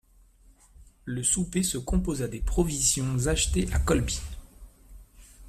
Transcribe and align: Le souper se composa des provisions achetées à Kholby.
Le 1.05 1.21
souper 1.21 1.61
se 1.61 1.77
composa 1.77 2.27
des 2.27 2.39
provisions 2.39 3.27
achetées 3.27 3.71
à 3.71 3.77
Kholby. 3.77 4.19